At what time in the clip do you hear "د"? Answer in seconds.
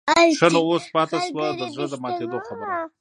1.59-1.61, 1.91-1.95